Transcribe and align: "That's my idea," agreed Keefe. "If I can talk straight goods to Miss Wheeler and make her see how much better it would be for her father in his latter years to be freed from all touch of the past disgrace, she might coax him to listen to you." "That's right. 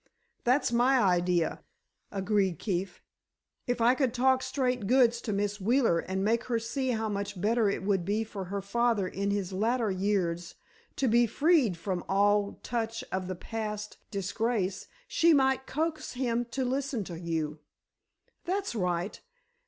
"That's 0.43 0.71
my 0.71 0.97
idea," 0.97 1.61
agreed 2.11 2.57
Keefe. 2.57 3.03
"If 3.67 3.81
I 3.81 3.93
can 3.93 4.09
talk 4.09 4.41
straight 4.41 4.87
goods 4.87 5.21
to 5.21 5.31
Miss 5.31 5.61
Wheeler 5.61 5.99
and 5.99 6.25
make 6.25 6.45
her 6.45 6.57
see 6.57 6.89
how 6.89 7.07
much 7.07 7.39
better 7.39 7.69
it 7.69 7.83
would 7.83 8.03
be 8.03 8.23
for 8.23 8.45
her 8.45 8.63
father 8.63 9.07
in 9.07 9.29
his 9.29 9.53
latter 9.53 9.91
years 9.91 10.55
to 10.95 11.07
be 11.07 11.27
freed 11.27 11.77
from 11.77 12.03
all 12.09 12.57
touch 12.63 13.03
of 13.11 13.27
the 13.27 13.35
past 13.35 13.97
disgrace, 14.09 14.87
she 15.07 15.35
might 15.35 15.67
coax 15.67 16.13
him 16.13 16.45
to 16.45 16.65
listen 16.65 17.03
to 17.03 17.19
you." 17.19 17.59
"That's 18.45 18.73
right. 18.73 19.21